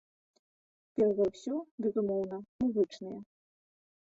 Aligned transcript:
Перш 0.99 1.13
за 1.19 1.27
ўсё, 1.31 1.55
безумоўна, 1.83 2.41
музычныя. 2.65 3.19